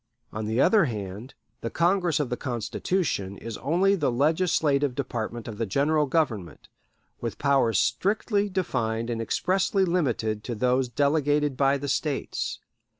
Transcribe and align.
On 0.33 0.47
the 0.47 0.59
other 0.59 0.85
hand, 0.85 1.35
the 1.61 1.69
Congress 1.69 2.19
of 2.19 2.31
the 2.31 2.35
Constitution 2.35 3.37
is 3.37 3.59
only 3.59 3.93
the 3.93 4.11
legislative 4.11 4.95
department 4.95 5.47
of 5.47 5.59
the 5.59 5.67
General 5.67 6.07
Government, 6.07 6.69
with 7.19 7.37
powers 7.37 7.77
strictly 7.77 8.49
defined 8.49 9.11
and 9.11 9.21
expressly 9.21 9.85
limited 9.85 10.43
to 10.45 10.55
those 10.55 10.89
delegated 10.89 11.55
by 11.55 11.77
the 11.77 11.87
States. 11.87 12.57